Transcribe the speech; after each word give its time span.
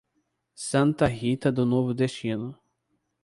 Santa 0.55 1.05
Rita 1.07 1.51
do 1.51 1.63
Novo 1.63 1.93
Destino 1.93 2.57